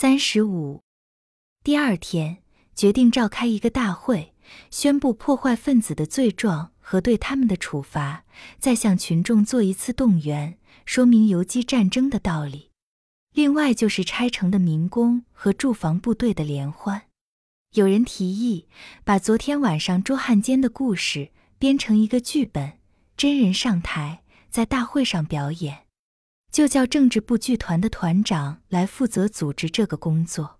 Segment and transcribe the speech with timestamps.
[0.00, 0.84] 三十五。
[1.64, 2.36] 第二天，
[2.76, 4.32] 决定召开一个大会，
[4.70, 8.24] 宣布破坏分子的罪状和对他们的处罚，
[8.60, 12.70] 再向群众做一次动员，说明游击战争的道理。
[13.32, 17.02] 另外就是拆城的民工和驻防部队的联欢。
[17.72, 18.68] 有人提议
[19.02, 22.78] 把昨天晚上捉汉奸的故事编成一个剧本，
[23.16, 25.87] 真人上台在大会上表演，
[26.50, 30.58] 就叫政治部剧团的团长来负责组织这个工作。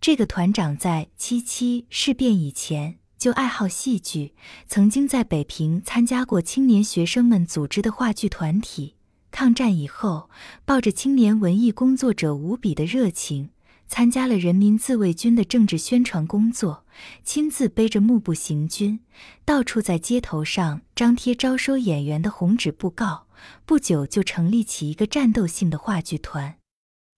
[0.00, 4.34] 这个团长在七七事变以前就爱好戏剧，
[4.66, 8.96] 曾经在北平参加过青年学生们组织的话剧团体。
[9.30, 10.28] 抗战以后，
[10.64, 13.50] 抱着青年文艺工作者无比的热情。
[13.94, 16.84] 参加了人民自卫军的政治宣传工作，
[17.22, 18.98] 亲自背着幕布行军，
[19.44, 23.28] 到处在街头上张贴招收演员的红纸布告。
[23.64, 26.56] 不久就成立起一个战斗性的话剧团。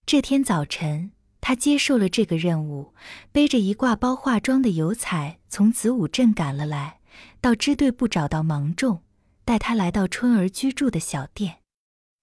[0.04, 2.92] 这天早晨，他接受了这个任务，
[3.32, 7.00] 背着一挂包化妆的油彩从子午镇赶了来，
[7.40, 9.00] 到支队部找到芒种，
[9.46, 11.60] 带他来到春儿居住的小店。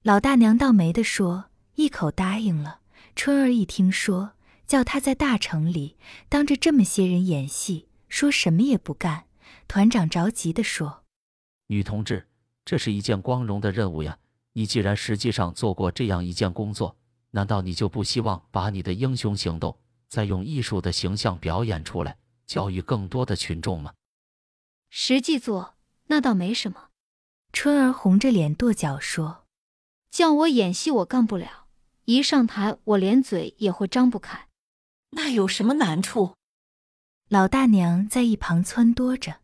[0.03, 2.81] 老大娘倒霉的说，一口答应了。
[3.15, 4.31] 春儿一听说
[4.65, 5.97] 叫他在大城里
[6.29, 9.25] 当着这么些人演戏，说什么也不干。
[9.67, 11.03] 团长着急地说
[11.67, 12.27] ：“女同志，
[12.65, 14.17] 这是一件光荣的任务呀！
[14.53, 16.95] 你既然实际上做过这样一件工作，
[17.31, 23.93] 难道你就不希望把你的英雄行动再用艺术的形象表演出来，教育更多的群众吗？”
[24.89, 25.75] 实际做
[26.07, 26.89] 那倒没什么。
[27.51, 29.45] 春儿红着脸跺脚说
[30.11, 31.67] ：“叫我演戏，我干不了。”
[32.05, 34.47] 一上台，我连嘴也会张不开，
[35.23, 36.35] 那有什么难处？
[37.29, 39.39] 老大娘在一旁撺掇着：“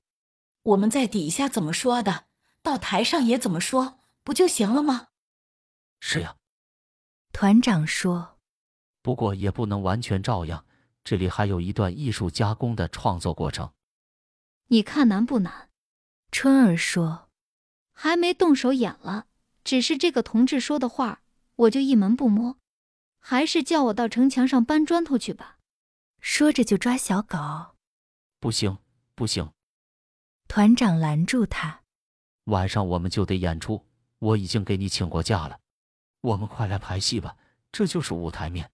[0.64, 2.26] 我们在底下怎么说的，
[2.62, 5.08] 到台上也怎么说，不就行了吗？”
[6.02, 6.36] 是呀，
[7.32, 8.40] 团长说
[9.02, 10.66] ：“不过也不能完全照样，
[11.06, 13.72] 这里还有一段艺术加工的创作过程。
[14.68, 15.70] 你看难不难？”
[16.30, 17.30] 春儿说
[17.96, 19.28] ：“还没动手演了，
[19.64, 21.22] 只是这个同志说的话。”
[21.56, 22.58] 我就一门不摸，
[23.20, 25.59] 还是叫我到城墙上搬砖头去吧。
[26.22, 27.38] 说着就抓小狗。
[28.40, 28.78] 不行，
[29.16, 29.52] 不行！
[30.48, 31.82] 团长拦住他。
[32.46, 33.86] 晚上我们就得演出，
[34.20, 35.60] 我已经给你请过假了。
[36.22, 37.36] 我们快来排戏吧，
[37.72, 38.72] 这就是舞台面。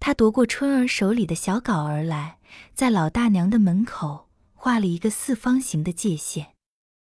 [0.00, 2.38] 他夺过春儿手里的小稿而来，
[2.74, 6.54] 在老大娘的门口画了一个四方形的界限，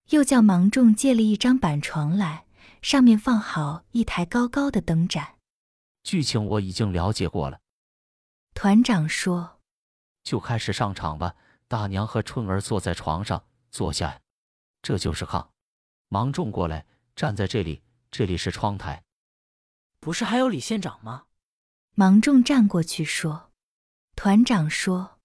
[0.10, 2.46] 又叫芒种借了一张板床来。
[2.82, 5.36] 上面放好一台高高的灯盏。
[6.04, 7.62] 剧情我已经了解过了。
[8.54, 9.60] 团长说
[10.24, 11.36] ：“就开始上场吧。”
[11.68, 14.22] 大娘和春儿坐在床上坐下，
[14.84, 15.48] 这就是炕。
[16.08, 17.82] 芒种过来，站在这里，
[18.12, 19.04] 这里是窗台。
[20.00, 21.24] 不是还有李县长吗？
[21.96, 23.52] 芒种站过去说
[24.16, 25.20] ：“团长说，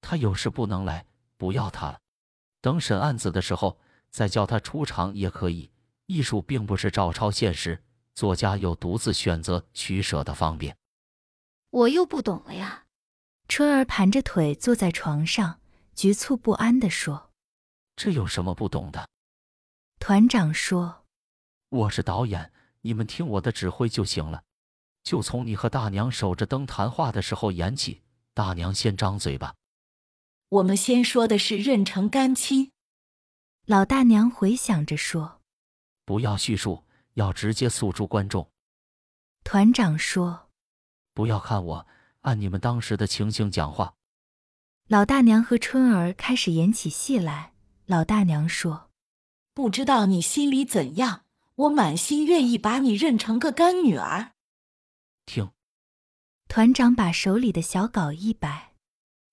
[0.00, 1.06] 他有事不能来，
[1.36, 1.98] 不要他了。
[2.60, 5.72] 等审案子的时候再叫他出场也可以。”
[6.06, 7.82] 艺术并不是照抄现实，
[8.14, 10.76] 作家有独自选择取舍的方便。
[11.70, 12.86] 我又不懂了呀。
[13.48, 15.60] 春儿盘着腿坐在床上，
[15.94, 17.30] 局促不安地说
[17.96, 19.08] ：“这有什么不懂的？”
[19.98, 21.04] 团长说
[21.70, 24.44] ：“我是导演，你们听我的指挥就行了。
[25.02, 28.02] 就从你和大娘守着灯谈话的时候演起。
[28.32, 29.54] 大娘先张嘴吧。
[30.48, 32.72] 我们先说的是妊娠干亲。”
[33.66, 35.40] 老大娘回想着说。
[36.04, 38.50] 不要叙述，要直接诉诸观众。
[39.44, 40.49] 团长说
[41.12, 41.86] ：“不要看我，
[42.22, 43.94] 按你们当时的情形讲话。”
[44.88, 47.52] 老大娘和春儿开始演起戏来。
[47.86, 48.90] 老大娘说
[49.54, 54.32] ：“不知道你心里怎样，我满心愿意把你认成个干女儿。”
[55.26, 55.50] 听，
[56.48, 58.74] 团长把手里的小稿一摆，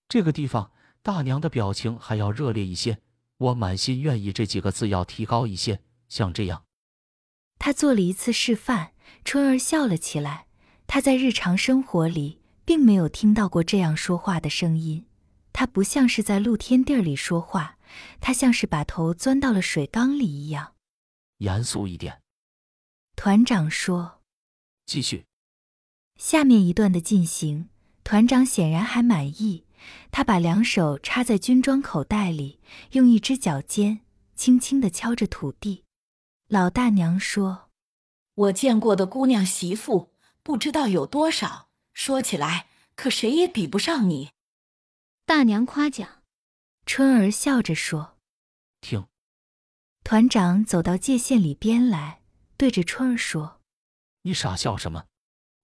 [0.07, 0.71] 这个地方
[1.01, 2.99] 大娘的表情还要热烈一些。
[3.37, 6.65] 我满心愿意这几个字要提高一些，像这样。
[7.59, 8.93] 他做了一次示范，
[9.23, 10.46] 春儿笑了起来。
[10.87, 15.05] 他在日常生活里并没有听到过这样说话的声音。
[15.53, 17.77] 他不像是在露天地儿里说话，
[18.21, 20.73] 他像是把头钻到了水缸里一样。
[21.39, 22.21] 严肃一点，
[23.15, 24.21] 团长说。
[24.85, 25.25] 继续。
[26.17, 27.69] 下面一段的进行，
[28.03, 29.65] 团长显然还满意。
[30.11, 32.59] 他把两手插在军装口袋里，
[32.91, 34.01] 用一只脚尖
[34.35, 35.83] 轻轻地敲着土地。
[36.47, 37.69] 老大娘说
[38.33, 40.11] ：“我见过的姑娘媳妇
[40.47, 44.31] 不知道有多少，说起来可谁也比不上你。”
[45.27, 46.23] 大娘夸奖。
[46.85, 48.17] 春儿笑着说
[48.79, 49.05] ：“听。”
[50.05, 52.21] 团长走到界限里边来，
[52.55, 53.59] 对着春儿说
[54.23, 55.07] ：“你傻笑什么？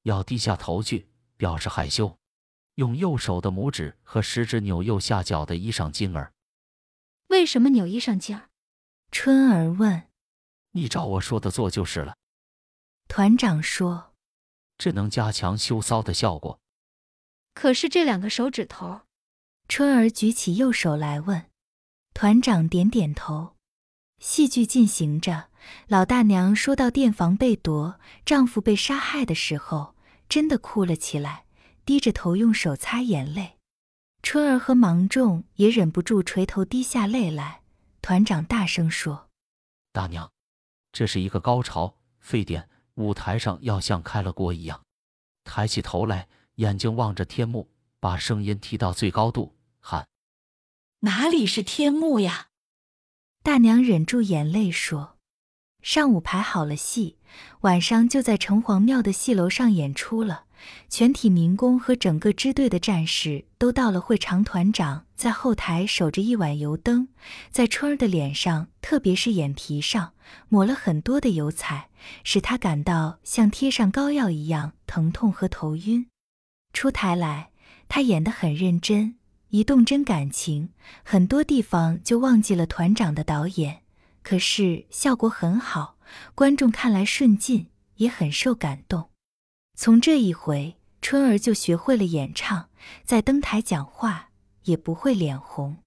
[0.01, 1.07] 要低下头去，
[1.37, 2.19] 表示害羞。”
[2.75, 6.33] 用右手的拇指和食指扭右下角的衣裳襟儿。
[7.27, 8.49] 为什么扭衣裳襟儿？
[9.11, 10.09] 春儿问。
[10.71, 12.17] 你照我说的做就是了。
[13.07, 14.12] 团长说。
[14.77, 16.59] 这能加强羞骚的效果。
[17.53, 19.01] 可是这两个手指头……
[19.69, 21.45] 春儿举起右手来问。
[22.13, 23.55] 团长点点头。
[24.19, 25.49] 戏剧进行着，
[25.87, 29.95] 老大娘说到店房被夺、丈夫被杀害的时候，
[30.29, 31.45] 真的哭了起来，
[31.85, 33.57] 低着头用手擦眼泪。
[34.21, 37.61] 春儿和芒种也忍不住垂头滴下泪来。
[38.01, 39.29] 团长大声说
[39.91, 40.31] ：“大娘，
[40.91, 44.83] 这是一个高潮，沸点，舞台上要像开了锅一样。”
[45.45, 47.69] 抬起头来，眼睛望着天幕，
[47.99, 50.07] 把声音提到最高度，喊
[51.01, 52.49] ：“哪里是天幕呀？”
[53.43, 55.12] 大娘忍住眼泪说
[55.83, 57.17] ：“上午排好了戏，
[57.61, 60.45] 晚上就在城隍庙的戏楼上演出了。
[60.87, 64.41] 全体民工和整个支队的战士都到了会场。
[64.45, 67.09] 团长在后台守着一碗油灯，
[67.51, 70.13] 在春儿的脸上，特别是眼皮上，
[70.47, 71.89] 抹了很多的油彩，
[72.23, 76.07] 使他感到像贴上膏药一样疼痛和头晕。
[76.71, 77.49] 出台来，
[77.89, 79.15] 他演得很认真。”
[79.53, 80.69] 一动真感情，
[81.03, 83.82] 很多地方就忘记了团长的导演，
[84.23, 85.97] 可是效果很好，
[86.33, 87.67] 观众看来顺劲，
[87.97, 89.09] 也很受感动。
[89.77, 92.69] 从这一回，春儿就学会了演唱，
[93.03, 94.29] 在登台讲话
[94.63, 95.77] 也不会脸红。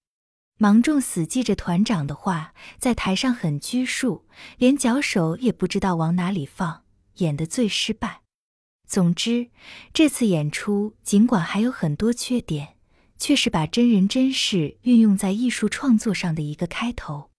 [0.59, 4.27] 芒种死记着团长的话，在台上很拘束，
[4.59, 6.85] 连脚手也不知道往哪里放，
[7.17, 8.21] 演得最失败。
[8.87, 9.51] 总之，
[9.93, 12.75] 这次演出尽管还有很多缺点。
[13.19, 17.31] 却是把真人真事运用在艺术创作上的一个开头。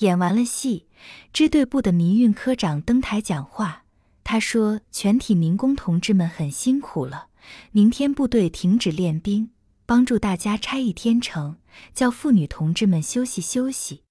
[0.00, 0.86] 演完了戏，
[1.32, 3.84] 支队部的民运科长登台讲话。
[4.24, 7.28] 他说：“全体民工同志们很辛苦了，
[7.72, 9.50] 明天部队停止练兵，
[9.86, 11.56] 帮助大家拆一天城，
[11.92, 14.02] 叫妇女同志们休息休息。”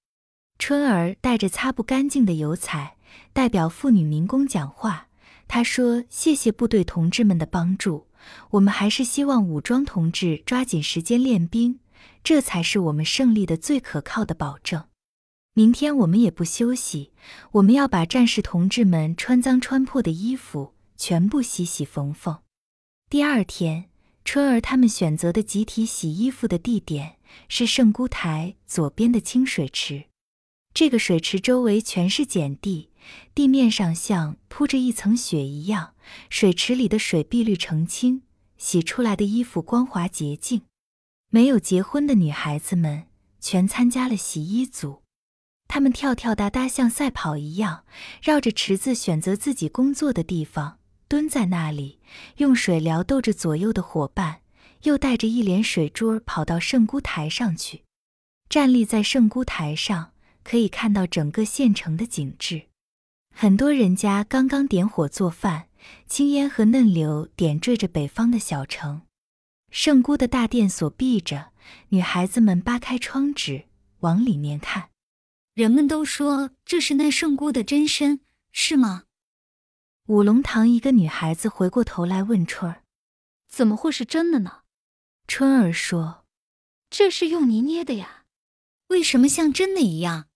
[0.58, 2.96] 春儿带着擦不干净的油彩，
[3.32, 5.08] 代表妇女民工讲话。
[5.48, 8.06] 他说：“谢谢部队同志们的帮助。”
[8.50, 11.80] 我们还是希望武装同志抓紧时间练兵，
[12.22, 14.84] 这才是我们胜利的最可靠的保证。
[15.60, 17.12] 明天我们也不休息，
[17.52, 22.38] 我们要把战士同志们穿脏穿破的衣服全部洗洗缝缝。
[23.10, 23.90] 第二天，
[24.24, 27.16] 春儿他们选择的集体洗衣服的地点
[27.46, 30.04] 是圣姑台左边的清水池。
[30.72, 32.88] 这个水池周围全是碱地，
[33.34, 35.92] 地面上像铺着一层雪一样。
[36.30, 38.22] 水池里的水碧绿澄清，
[38.56, 40.62] 洗出来的衣服光滑洁净。
[41.28, 43.08] 没有结婚的女孩子们
[43.38, 45.02] 全参加了洗衣组，
[45.72, 47.84] 他们跳跳哒哒，像赛跑一样，
[48.20, 52.00] 绕着池子选择自己工作的地方，蹲在那里，
[52.38, 54.40] 用水撩逗着左右的伙伴，
[54.82, 57.84] 又带着一脸水珠跑到圣姑台上去。
[58.48, 60.10] 站立在圣姑台上，
[60.42, 62.62] 可以看到整个县城的景致。
[63.32, 65.68] 很多人家刚刚点火做饭。
[66.06, 69.02] 青烟和嫩柳点缀着北方的小城，
[69.70, 71.52] 圣姑的大殿锁闭着，
[71.88, 73.64] 女孩子们扒开窗纸
[74.00, 74.89] 往里面看。
[75.60, 78.20] 人们都说这是那圣姑的真身，
[78.50, 79.04] 是吗？
[80.06, 82.84] 五龙堂一个女孩子回过头来问春儿
[83.46, 84.62] ：“怎么会是真的呢？”
[85.28, 86.24] 春儿说
[86.88, 88.24] ：“这是用泥捏的呀，
[88.86, 90.28] 为什么像真的一样？”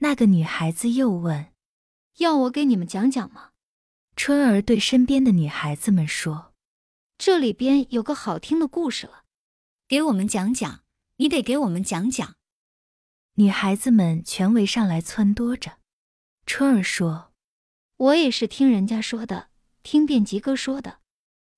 [0.00, 1.52] 那个女孩子又问
[2.16, 3.50] ：“要我给你们讲讲吗？”
[4.16, 6.54] 春儿对身边的女孩子们说
[7.18, 9.24] ：“这里边有个好听的故事了，
[9.86, 10.80] 给我们讲讲。
[11.16, 12.36] 你得给我们讲讲。”
[13.36, 15.78] 女孩子们全围上来撺掇着。
[16.44, 17.32] 春儿说
[17.96, 19.48] ：“我也是听人家说的，
[19.82, 20.98] 听遍吉哥说的。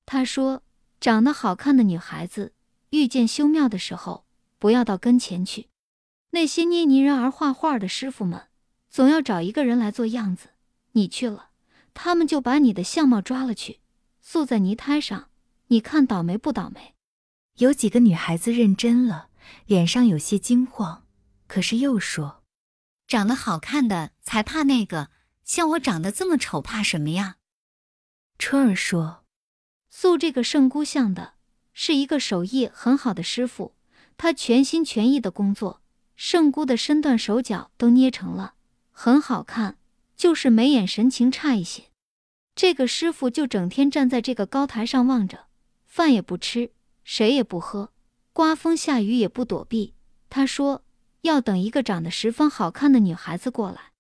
[0.07, 0.63] 他说，
[1.01, 2.55] 长得好看的女孩子
[2.91, 4.27] 遇见修庙的时候，
[4.59, 5.69] 不要到跟前去。
[6.31, 8.49] 那些捏泥人儿画画的师傅们，
[8.89, 10.51] 总要找一个人来做样子。
[10.93, 11.51] 你去了。”
[11.97, 13.79] 他们就把你的相貌抓了去，
[14.21, 15.31] 塑在泥胎上，
[15.69, 16.97] 你看倒霉不倒霉？
[17.59, 19.29] 有几个女孩子认真了，
[19.67, 21.04] 脸上有些惊慌，
[21.47, 22.43] 可是又说
[23.07, 25.11] ：“长得好看的才怕那个，
[25.45, 27.37] 像我长得这么丑，怕什么呀？”
[28.39, 29.25] 春儿说
[29.91, 31.35] ：“塑这个圣姑像的
[31.73, 33.75] 是一个手艺很好的师傅，
[34.17, 35.83] 他全心全意的工作，
[36.17, 38.55] 圣姑的身段手脚都捏成了，
[38.91, 39.79] 很好看。”
[40.17, 41.91] 就是眉眼神情差一些，
[42.55, 45.49] 这个师傅就整天站在这个高台上望着，
[45.87, 46.71] 饭也不吃，
[47.03, 47.93] 谁也不喝，
[48.33, 49.95] 刮风下雨也不躲避。
[50.31, 50.84] 他说
[51.25, 53.93] 要等一个长得十分好看的女孩子过来。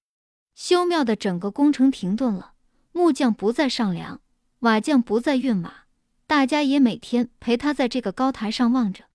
[0.54, 2.52] 修庙的整个工程停顿了，
[2.92, 4.20] 木匠不再上梁，
[4.60, 5.86] 瓦匠不再运瓦，
[6.26, 9.06] 大家也每天陪他在这个高台上望着。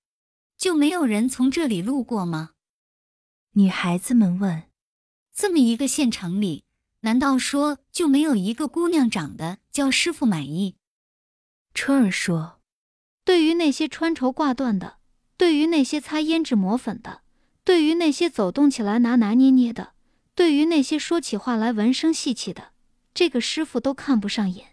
[0.57, 2.51] 就没有人从这里路过吗？
[3.53, 4.63] 女孩子们问。
[5.33, 6.65] 这么一个县城里，
[7.01, 10.75] 难道说就没有一个姑娘长得叫师傅满意？
[11.73, 12.59] 春儿说
[13.23, 14.97] ：“对于那些穿绸挂缎的，
[15.37, 17.21] 对于那些擦胭脂抹粉的，
[17.69, 19.93] 对于那些走动起来拿拿捏捏的，
[20.33, 22.71] 对于那些说起话来闻声细气的，
[23.13, 24.69] 这个师傅都看不上眼。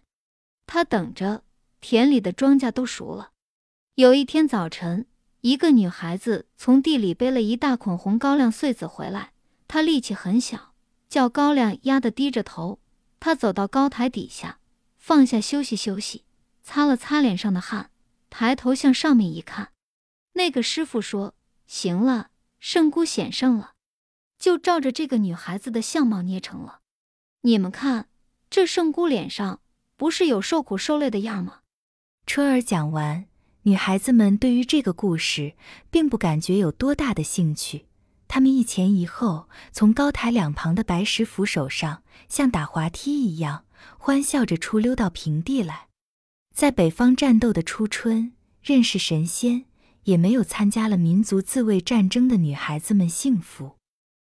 [0.64, 1.42] 他等着，
[1.82, 3.32] 田里的庄稼都熟了。
[3.96, 5.04] 有一天早晨。”
[5.42, 9.32] 一个女孩子从地里背了一大捆红高粱穗子回来，
[9.68, 10.72] 她力气很小，
[11.10, 12.80] 叫高粱压得低着头。
[13.20, 14.58] 她走到高台底下，
[14.96, 16.24] 放下休息休息，
[16.62, 17.90] 擦了擦脸上的汗，
[18.30, 19.72] 抬头向上面一看。
[20.32, 21.34] 那个师傅说
[21.68, 22.30] ：“行了，
[22.68, 23.74] 圣姑显圣了，
[24.40, 26.80] 就照着这个女孩子的相貌捏成了。
[27.42, 28.08] 你们看，
[28.50, 29.60] 这圣姑脸上
[29.96, 31.60] 不是有受苦受累的样吗？”
[32.26, 33.26] 春儿讲完。
[33.62, 35.54] 女孩子们对于这个故事
[35.92, 37.86] 并不感觉有多大的兴趣，
[38.26, 43.64] 她们一前一后从高台两旁的白石扶手上，像打滑梯一样
[43.96, 45.86] 欢笑着出溜到平地来。
[46.52, 49.66] 在北方战斗的初春，认识神仙，
[50.06, 53.76] 也没有参加了民族自卫战争的女孩子们幸福。